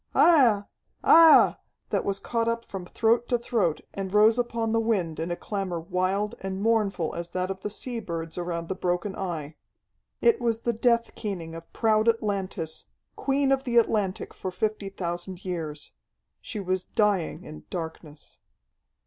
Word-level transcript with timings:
Aiah! 0.15 0.65
Aiah!" 1.03 1.57
that 1.91 2.03
was 2.03 2.17
caught 2.17 2.47
up 2.47 2.65
from 2.65 2.87
throat 2.87 3.29
to 3.29 3.37
throat 3.37 3.81
and 3.93 4.11
rose 4.11 4.39
upon 4.39 4.71
the 4.71 4.79
wind 4.79 5.19
in 5.19 5.29
a 5.29 5.35
clamor 5.35 5.79
wild 5.79 6.33
and 6.41 6.59
mournful 6.59 7.13
as 7.13 7.29
that 7.29 7.51
of 7.51 7.61
the 7.61 7.69
sea 7.69 7.99
birds 7.99 8.35
around 8.35 8.67
the 8.67 8.73
broken 8.73 9.15
Eye. 9.15 9.57
It 10.19 10.41
was 10.41 10.61
the 10.61 10.73
death 10.73 11.13
keening 11.13 11.53
of 11.53 11.71
proud 11.71 12.09
Atlantis, 12.09 12.85
Queen 13.15 13.51
of 13.51 13.63
the 13.63 13.77
Atlantic 13.77 14.33
for 14.33 14.49
fifty 14.49 14.89
thousand 14.89 15.45
years. 15.45 15.91
She 16.41 16.59
was 16.59 16.83
dying 16.83 17.43
in 17.43 17.65
darkness. 17.69 18.39